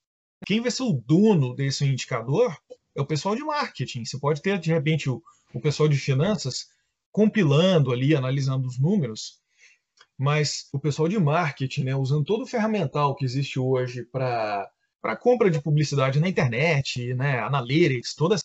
[0.45, 2.55] Quem vai ser o dono desse indicador
[2.95, 4.05] é o pessoal de marketing.
[4.05, 5.19] Você pode ter, de repente, o,
[5.51, 6.67] o pessoal de finanças
[7.11, 9.41] compilando ali, analisando os números,
[10.17, 14.69] mas o pessoal de marketing, né, usando todo o ferramental que existe hoje para
[15.01, 18.43] para compra de publicidade na internet, né, analytics, todas,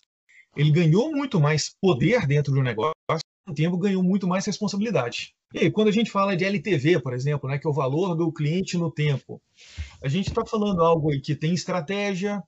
[0.55, 5.33] ele ganhou muito mais poder dentro do negócio, ao tempo ganhou muito mais responsabilidade.
[5.55, 8.15] E aí, quando a gente fala de LTV, por exemplo, né, que é o valor
[8.15, 9.41] do cliente no tempo,
[10.03, 12.43] a gente está falando algo aí que tem estratégia,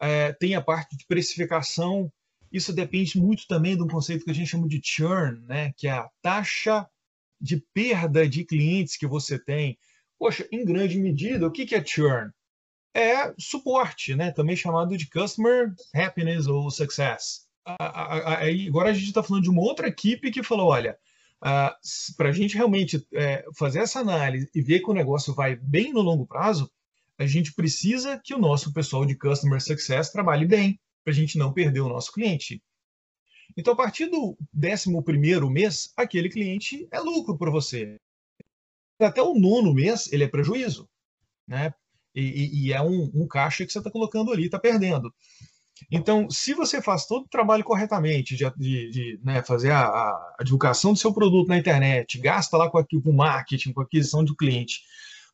[0.00, 2.08] é, tem a parte de precificação,
[2.52, 5.88] isso depende muito também de um conceito que a gente chama de churn, né, que
[5.88, 6.86] é a taxa
[7.40, 9.78] de perda de clientes que você tem.
[10.18, 12.30] Poxa, em grande medida, o que é churn?
[12.94, 14.30] É suporte, né?
[14.30, 17.46] também chamado de Customer Happiness ou Success.
[17.64, 20.96] Agora a gente está falando de uma outra equipe que falou: olha,
[21.40, 25.92] para a gente realmente é, fazer essa análise e ver que o negócio vai bem
[25.92, 26.70] no longo prazo,
[27.18, 31.38] a gente precisa que o nosso pessoal de Customer Success trabalhe bem, para a gente
[31.38, 32.62] não perder o nosso cliente.
[33.56, 37.96] Então, a partir do 11 mês, aquele cliente é lucro para você.
[39.00, 40.88] Até o nono mês, ele é prejuízo.
[41.48, 41.72] Né?
[42.14, 45.12] E, e é um, um, caixa que você está colocando ali, está perdendo.
[45.90, 50.42] Então, se você faz todo o trabalho corretamente, de, de, de né, fazer a, a,
[50.42, 54.80] divulgação do seu produto na internet, gasta lá com, com marketing, com aquisição do cliente,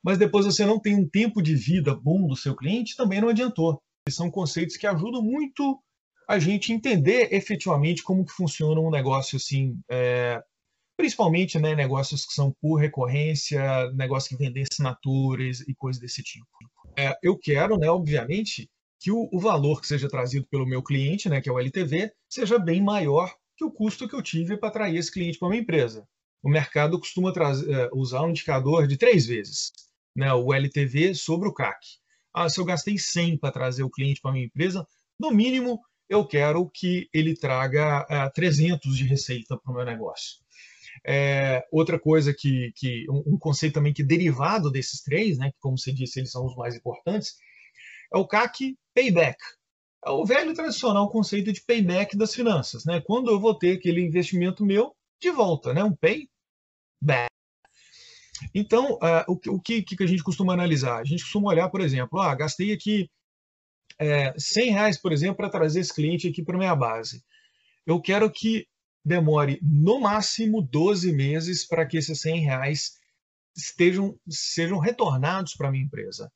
[0.03, 3.29] mas depois você não tem um tempo de vida bom do seu cliente, também não
[3.29, 3.81] adiantou.
[4.09, 5.81] São conceitos que ajudam muito
[6.29, 10.43] a gente entender efetivamente como que funciona um negócio assim, é,
[10.97, 16.47] principalmente né, negócios que são por recorrência, negócios que vendem assinaturas e coisas desse tipo.
[16.97, 21.29] É, eu quero, né, obviamente, que o, o, valor que seja trazido pelo meu cliente,
[21.29, 24.69] né, que é o LTV, seja bem maior que o custo que eu tive para
[24.69, 26.07] atrair esse cliente para uma empresa.
[26.43, 29.73] O mercado costuma trazer, é, usar um indicador de três vezes,
[30.15, 31.79] né, o LTV sobre o CAC.
[32.35, 34.87] Ah, se eu gastei 100 para trazer o cliente para minha empresa,
[35.19, 35.81] no mínimo
[36.13, 40.43] eu quero que ele traga uh, é, 300 de receita para o meu negócio.
[41.05, 45.59] É, outra coisa que, que um, um, conceito também que derivado desses três, né, que
[45.59, 47.37] como você disse, eles são os mais importantes,
[48.13, 49.39] é o CAC Payback.
[50.05, 53.01] É o velho tradicional conceito de payback das finanças, né?
[53.01, 55.85] Quando eu vou ter aquele investimento meu de volta, né?
[55.85, 57.31] Um payback.
[58.53, 60.99] Então, uh, o, o que, que a gente costuma analisar?
[60.99, 63.09] A gente costuma olhar, por exemplo, ah, gastei aqui
[63.99, 67.23] é, 100 reais, por exemplo, para trazer esse cliente aqui para minha base.
[67.87, 68.67] Eu quero que
[69.05, 72.93] demore no máximo 12 meses para que esses 100 reais
[73.57, 76.31] estejam, sejam retornados para a minha empresa.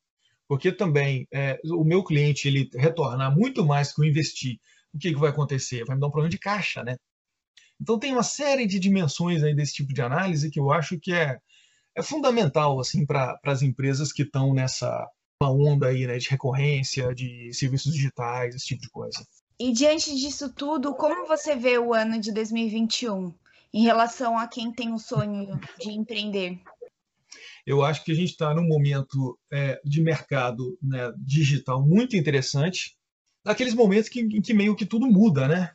[0.49, 4.59] Porque também é, o meu cliente ele retornar muito mais que eu investir,
[4.93, 5.85] o que, que vai acontecer?
[5.85, 6.97] Vai me dar um problema de caixa, né?
[7.81, 11.13] Então tem uma série de dimensões aí desse tipo de análise que eu acho que
[11.13, 11.39] é,
[11.95, 15.07] é fundamental assim para as empresas que estão nessa
[15.43, 19.27] uma onda aí, né, de recorrência, de serviços digitais, esse tipo de coisa.
[19.59, 23.33] E diante disso tudo, como você vê o ano de 2021
[23.73, 26.61] em relação a quem tem o sonho de empreender?
[27.67, 32.97] Eu acho que a gente está num momento é, de mercado né, digital muito interessante,
[33.45, 35.73] naqueles momentos que, em que meio que tudo muda, né?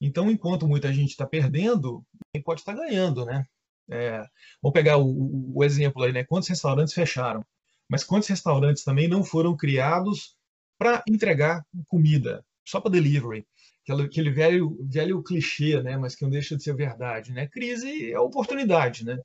[0.00, 3.46] Então, enquanto muita gente está perdendo, quem pode estar tá ganhando, né?
[3.88, 4.24] É,
[4.60, 6.24] vamos pegar o, o, exemplo aí, né?
[6.24, 7.44] Quantos restaurantes fecharam?
[7.88, 10.34] Mas quantos restaurantes também não foram criados
[10.78, 13.46] para entregar comida, só para delivery?
[13.82, 15.96] Aquele, aquele, velho, velho clichê, né?
[15.96, 17.32] mas que não deixa de ser verdade.
[17.32, 17.46] Né?
[17.48, 19.04] Crise é oportunidade.
[19.04, 19.18] Né?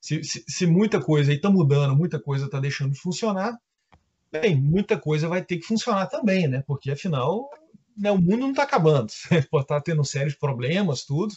[0.00, 3.56] Se, se, se muita coisa está mudando, muita coisa está deixando de funcionar,
[4.32, 6.62] bem, muita coisa vai ter que funcionar também, né?
[6.66, 7.48] porque afinal
[7.96, 9.12] né, o mundo não está acabando.
[9.50, 11.32] Pode estar tá tendo sérios problemas, tudo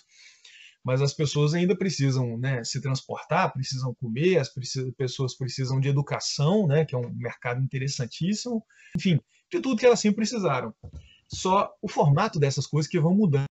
[0.88, 4.50] mas as pessoas ainda precisam né, se transportar, precisam comer, as
[4.96, 9.20] pessoas precisam de educação, né, que é um mercado interessantíssimo, enfim,
[9.52, 10.74] de tudo que elas sempre precisaram.
[11.28, 13.48] Só o formato dessas coisas que vão mudando.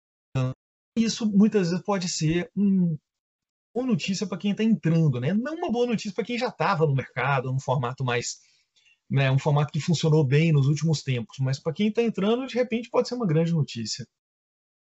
[0.99, 2.99] Isso muitas vezes pode ser um,
[3.77, 5.33] notícia para quem está entrando, né?
[5.33, 8.40] não uma boa notícia para quem já estava no mercado, num formato mais.
[9.09, 12.55] Né, um formato que funcionou bem nos últimos tempos, mas para quem está entrando, de
[12.57, 14.05] repente pode ser uma grande notícia.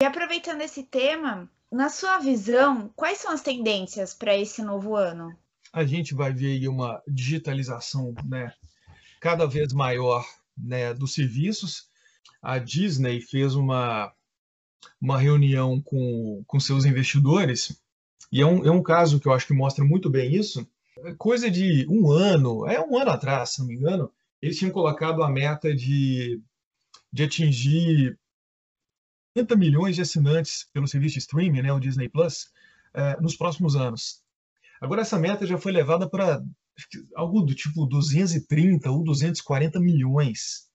[0.01, 5.37] E aproveitando esse tema, na sua visão, quais são as tendências para esse novo ano?
[5.73, 8.53] A gente vai ver uma digitalização né,
[9.21, 10.27] cada vez maior
[10.59, 11.89] né, dos serviços.
[12.43, 14.13] A Disney fez uma,
[15.01, 17.81] uma reunião com, com seus investidores,
[18.33, 20.67] e é um, é um caso que eu acho que mostra muito bem isso.
[21.19, 24.11] Coisa de um ano, é um ano atrás, se não me engano,
[24.43, 26.41] eles tinham colocado a meta de,
[27.13, 28.19] de atingir
[29.37, 32.51] 50 milhões de assinantes pelo serviço de streaming, né, o Disney Plus,
[32.95, 34.23] é, nos próximos anos.
[34.81, 36.43] Agora essa meta já foi levada para
[37.15, 40.69] algo do tipo 230 ou 240 milhões.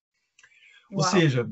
[0.92, 1.00] Uau.
[1.00, 1.50] Ou seja,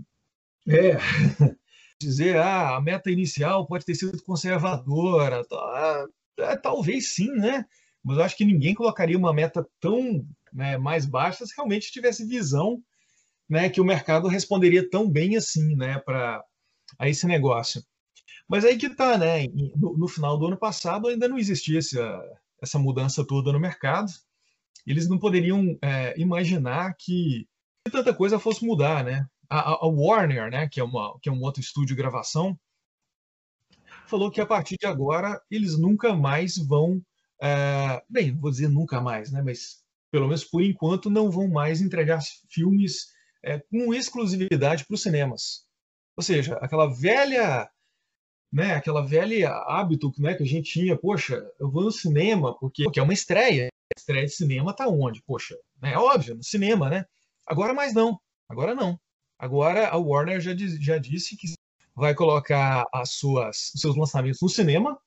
[0.68, 0.98] é
[2.00, 6.06] dizer ah, a meta inicial pode ter sido conservadora, tá,
[6.40, 7.66] é, talvez sim, né?
[8.04, 12.26] Mas eu acho que ninguém colocaria uma meta tão né, mais baixa se realmente tivesse
[12.26, 12.82] visão
[13.50, 16.44] né, que o mercado responderia tão bem assim, né, para
[16.98, 17.84] a esse negócio.
[18.48, 19.48] Mas aí que está, né?
[19.76, 22.24] No, no, final do ano passado ainda não existia essa,
[22.62, 24.12] essa mudança toda no mercado.
[24.86, 27.48] Eles não poderiam é, imaginar que
[27.90, 29.26] tanta coisa fosse mudar, né?
[29.50, 32.58] A, a, Warner, né, que é, uma, que é um outro estúdio de gravação,
[34.08, 37.02] falou que a partir de agora eles nunca mais vão,
[37.42, 39.42] é, bem, vou dizer nunca mais, né?
[39.44, 43.08] Mas pelo menos por enquanto, não vão mais entregar filmes
[43.44, 45.63] é, com exclusividade para os cinemas.
[46.16, 47.70] Ou seja, aquela velha,
[48.52, 52.84] né, aquela velha hábito né, que a gente tinha, poxa, eu vou no cinema porque,
[52.84, 53.70] porque é uma estreia.
[53.98, 55.22] Estreia de cinema está onde?
[55.24, 57.06] Poxa, é óbvio, no cinema, né?
[57.46, 58.20] Agora mais não.
[58.50, 59.00] Agora não.
[59.38, 61.54] Agora a Warner já, já disse que
[61.96, 64.98] vai colocar as suas, os seus lançamentos no cinema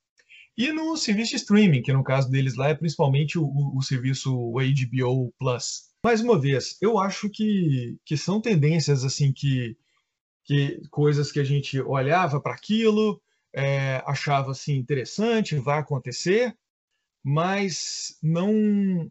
[0.56, 3.82] e no serviço de streaming, que no caso deles lá é principalmente o, o, o
[3.82, 5.86] serviço HBO Plus.
[6.02, 9.76] Mais uma vez, eu acho que, que são tendências assim que,
[10.46, 13.20] que coisas que a gente olhava para aquilo,
[13.54, 16.56] é, achava assim interessante, vai acontecer,
[17.24, 19.10] mas não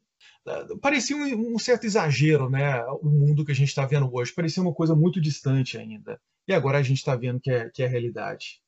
[0.81, 2.83] parecia um, um, certo exagero, né?
[3.01, 6.21] O mundo que a gente está vendo hoje parecia uma coisa muito distante ainda.
[6.47, 8.61] E agora a gente está vendo que é, que é realidade.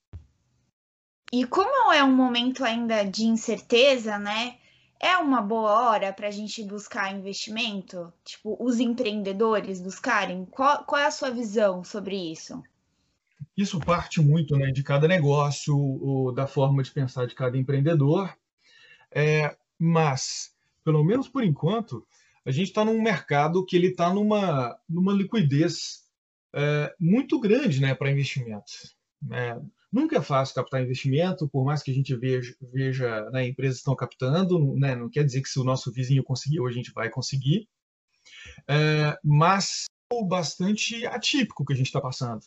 [1.31, 4.57] E como é um momento ainda de incerteza, né?
[4.99, 8.11] É uma boa hora para a gente buscar investimento?
[8.23, 10.45] Tipo, os empreendedores buscarem?
[10.45, 12.63] Qual, qual é a sua visão sobre isso?
[13.55, 18.35] Isso parte muito né, de cada negócio, da forma de pensar de cada empreendedor.
[19.11, 20.55] É, mas
[20.87, 22.07] pelo menos por enquanto,
[22.45, 26.05] a gente está num mercado que ele está numa, numa liquidez
[26.53, 28.95] é, muito grande né, para investimentos.
[29.21, 29.61] Né?
[29.91, 33.95] Nunca é fácil captar investimento, por mais que a gente veja, veja né, empresas estão
[33.95, 37.67] captando, né, não quer dizer que se o nosso vizinho conseguiu, a gente vai conseguir,
[38.67, 42.41] é, mas é bastante atípico que a gente está passando.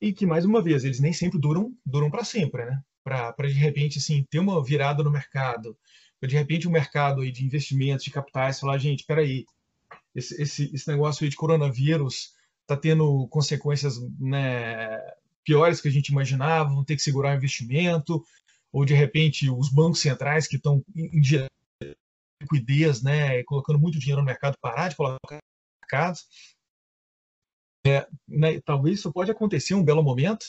[0.00, 2.80] E que, mais uma vez, eles nem sempre duram, duram para sempre, né?
[3.02, 5.76] Para, de repente, assim, ter uma virada no mercado,
[6.22, 9.44] de repente o um mercado aí de investimentos, de capitais, falar, gente, espera aí,
[10.14, 14.98] esse, esse, esse negócio aí de coronavírus está tendo consequências né,
[15.48, 18.22] piores que a gente imaginava, vão ter que segurar o investimento,
[18.70, 21.22] ou de repente os bancos centrais que estão em
[22.42, 26.18] liquidez, né, colocando muito dinheiro no mercado, parar de colocar no mercado.
[27.86, 30.44] É, né, talvez isso pode acontecer um belo momento,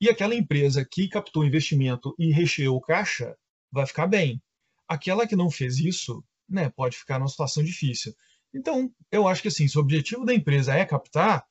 [0.00, 3.36] e aquela empresa que captou investimento e recheou o caixa
[3.70, 4.42] vai ficar bem
[4.88, 8.12] aquela que não fez isso, né, pode ficar numa situação difícil.
[8.52, 11.46] Então, eu acho que assim, se o objetivo da empresa é captar,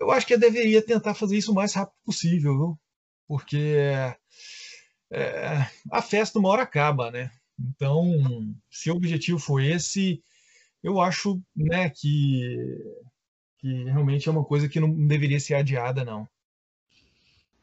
[0.00, 2.78] eu acho que deveria tentar fazer isso o mais rápido possível, viu?
[3.26, 3.84] porque
[5.10, 7.30] é, a festa uma hora acaba, né?
[7.58, 8.04] Então,
[8.70, 10.22] se o objetivo for esse,
[10.82, 12.56] eu acho né, que,
[13.58, 16.28] que realmente é uma coisa que não deveria ser adiada, não.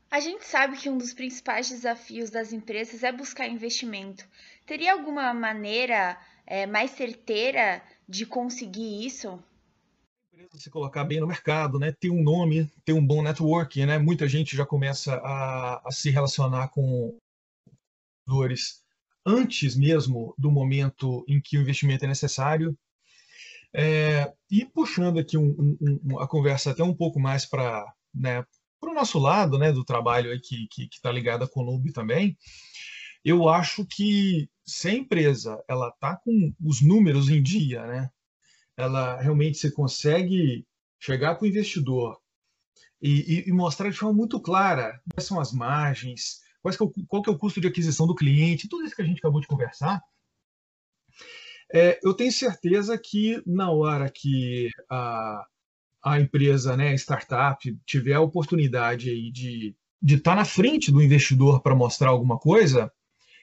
[0.09, 4.27] A gente sabe que um dos principais desafios das empresas é buscar investimento.
[4.65, 9.41] Teria alguma maneira é, mais certeira de conseguir isso?
[10.53, 11.91] Se colocar bem no mercado, né?
[11.91, 13.97] ter um nome, ter um bom network, né?
[13.97, 17.17] Muita gente já começa a, a se relacionar com
[18.25, 18.81] dores
[19.25, 22.77] antes mesmo do momento em que o investimento é necessário.
[23.73, 28.45] É, e puxando aqui um, um, a conversa até um pouco mais para né,
[28.81, 32.37] o nosso lado, né, do trabalho que está ligado à Columbi também,
[33.23, 38.09] eu acho que se a empresa ela está com os números em dia, né,
[38.77, 40.65] ela realmente se consegue
[40.99, 42.19] chegar para o investidor
[43.01, 46.93] e, e, mostrar de forma muito clara quais são as margens, quais que é o,
[47.07, 49.41] qual que é o custo de aquisição do cliente, tudo isso que a gente acabou
[49.41, 50.01] de conversar,
[51.73, 55.45] é, eu tenho certeza que na hora que a,
[56.03, 60.91] a empresa, né, a startup, tiver a oportunidade aí de de estar tá na frente
[60.91, 62.91] do investidor para mostrar alguma coisa,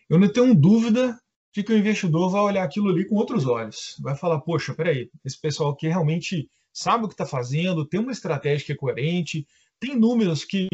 [0.09, 1.19] eu não tenho dúvida
[1.55, 3.97] de que o investidor vai olhar aquilo ali com outros olhos.
[4.01, 8.13] Vai falar, poxa, peraí, esse pessoal aqui realmente sabe o que está fazendo, tem uma
[8.13, 9.47] estratégia que é coerente,
[9.81, 10.69] tem números que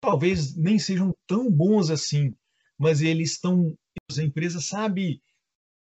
[0.00, 2.34] talvez nem sejam tão bons assim,
[2.78, 3.76] mas eles estão.
[4.18, 5.22] A empresa sabe,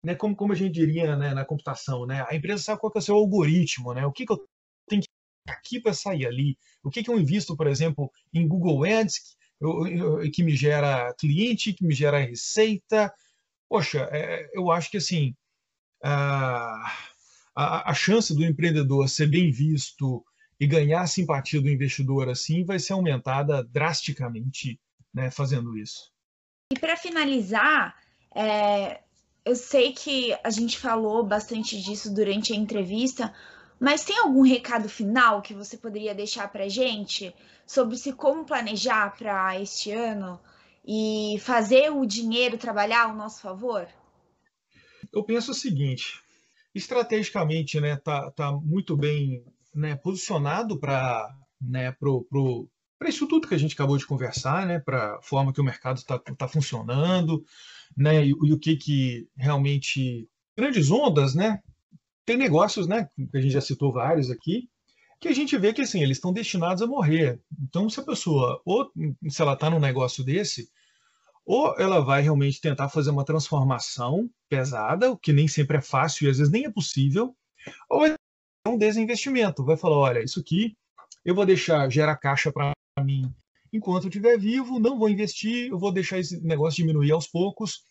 [0.05, 2.99] né, como, como a gente diria né, na computação, né, a empresa sabe qual é
[2.99, 4.47] o seu algoritmo, né, o que, que eu
[4.89, 5.09] tenho que
[5.49, 9.87] aqui para sair ali, o que, que eu invisto, por exemplo, em Google Ads, eu,
[9.87, 13.13] eu, que me gera cliente, que me gera receita.
[13.71, 15.33] Poxa, é, eu acho que assim
[16.03, 16.93] a,
[17.55, 20.25] a, a, chance do empreendedor ser bem visto
[20.59, 24.81] e ganhar a simpatia do investidor assim vai ser aumentada drasticamente
[25.15, 26.11] né, fazendo isso.
[26.73, 27.95] E para finalizar,
[28.35, 29.03] é,
[29.45, 33.33] eu sei que a gente falou bastante disso durante a entrevista,
[33.79, 37.33] mas tem algum recado final que você poderia deixar para gente
[37.65, 40.41] sobre se como planejar para este ano
[40.93, 43.87] e fazer o dinheiro trabalhar ao nosso favor?
[45.13, 46.21] Eu penso o seguinte,
[46.75, 52.69] estrategicamente, né, tá, tá muito bem né, posicionado para né, pro, pro,
[53.07, 55.99] isso tudo que a gente acabou de conversar, né, para a forma que o mercado
[55.99, 57.45] está tá funcionando,
[57.97, 61.61] né, e, e, o que que realmente grandes ondas, né,
[62.27, 64.69] tem negócios, né, que a gente já citou vários aqui,
[65.21, 67.41] que a gente vê que assim, eles estão destinados a morrer.
[67.63, 68.91] Então, se a pessoa, ou
[69.29, 70.69] se ela está num negócio desse,
[71.45, 76.27] ou ela vai realmente tentar fazer uma transformação pesada, o que nem sempre é fácil
[76.27, 77.35] e às vezes nem é possível,
[77.89, 78.15] ou é
[78.67, 80.77] um desinvestimento, vai falar, olha, isso aqui
[81.25, 82.73] eu vou deixar gerar caixa para
[83.03, 83.33] mim
[83.73, 87.85] enquanto eu estiver vivo, não vou investir, eu vou deixar esse negócio diminuir aos poucos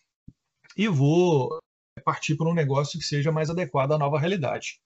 [0.76, 1.58] e vou
[2.04, 4.80] partir para um negócio que seja mais adequado à nova realidade.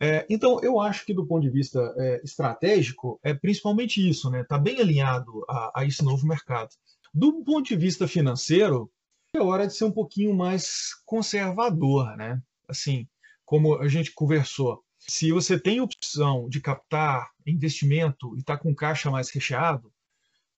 [0.00, 4.40] É, então, eu acho que do ponto de vista é, estratégico, é principalmente isso, né?
[4.40, 6.70] Está bem alinhado a, a, esse novo mercado.
[7.14, 8.90] Do ponto de vista financeiro,
[9.32, 12.42] é hora de ser um pouquinho mais conservador, né?
[12.68, 13.06] Assim,
[13.44, 19.12] como a gente conversou, se você tem opção de captar investimento e está com caixa
[19.12, 19.92] mais recheado,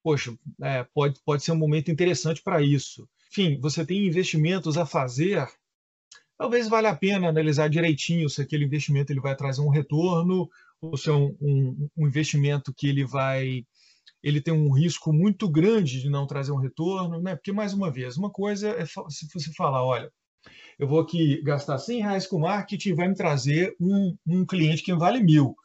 [0.02, 3.06] poxa, é, pode, pode ser um momento interessante para isso.
[3.30, 5.46] Enfim, você tem investimentos a fazer,
[6.38, 10.48] talvez valha a pena analisar direitinho se aquele investimento ele vai trazer um retorno
[10.80, 13.66] ou se é um, um, um investimento que ele vai
[14.22, 17.36] ele tem um risco muito grande de não trazer um retorno, né?
[17.36, 20.10] Porque, mais uma vez, uma coisa é se você falar, olha,
[20.78, 24.82] eu vou aqui gastar 100 reais com marketing e vai me trazer um, um cliente
[24.82, 25.56] que vale mil.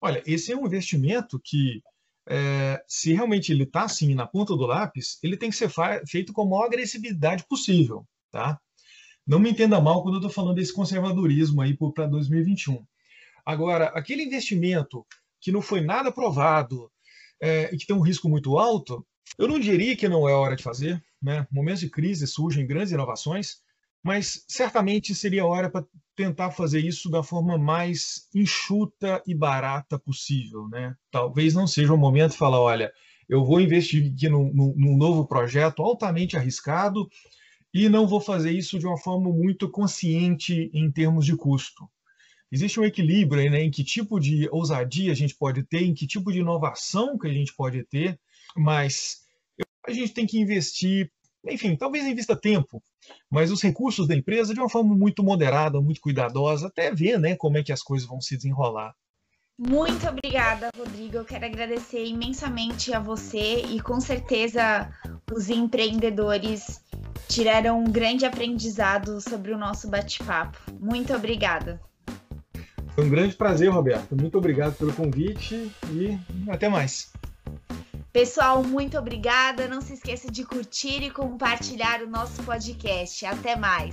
[0.00, 1.82] Olha, esse é um investimento que,
[2.28, 5.70] é, se realmente ele está assim na ponta do lápis, ele tem que ser
[6.06, 8.60] feito com a maior agressividade possível, tá?
[9.26, 12.84] Não me entenda mal quando eu estou falando desse conservadorismo aí para 2021.
[13.44, 15.06] Agora, aquele investimento
[15.40, 16.90] que não foi nada provado
[17.40, 19.06] é, e que tem um risco muito alto,
[19.38, 21.02] eu não diria que não é hora de fazer.
[21.22, 21.46] Né?
[21.50, 23.56] Momentos de crise surgem grandes inovações,
[24.02, 25.84] mas certamente seria hora para
[26.16, 30.68] tentar fazer isso da forma mais enxuta e barata possível.
[30.68, 30.94] Né?
[31.10, 32.92] Talvez não seja o momento de falar, olha,
[33.28, 37.08] eu vou investir aqui num, num novo projeto altamente arriscado
[37.72, 41.88] e não vou fazer isso de uma forma muito consciente em termos de custo.
[42.50, 46.06] Existe um equilíbrio né, em que tipo de ousadia a gente pode ter, em que
[46.06, 48.18] tipo de inovação que a gente pode ter,
[48.56, 49.26] mas
[49.86, 51.10] a gente tem que investir
[51.46, 52.82] enfim, talvez invista tempo,
[53.30, 57.36] mas os recursos da empresa de uma forma muito moderada, muito cuidadosa, até ver né,
[57.36, 58.94] como é que as coisas vão se desenrolar.
[59.58, 61.16] Muito obrigada, Rodrigo.
[61.16, 64.88] Eu quero agradecer imensamente a você e com certeza
[65.32, 66.80] os empreendedores
[67.28, 70.58] tiraram um grande aprendizado sobre o nosso bate-papo.
[70.78, 71.80] Muito obrigada.
[72.98, 74.16] Foi um grande prazer, Roberto.
[74.16, 76.18] Muito obrigado pelo convite e
[76.50, 77.12] até mais.
[78.12, 79.68] Pessoal, muito obrigada.
[79.68, 83.24] Não se esqueça de curtir e compartilhar o nosso podcast.
[83.24, 83.92] Até mais.